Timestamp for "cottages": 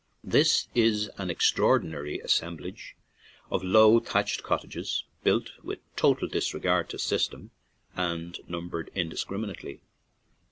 4.41-5.03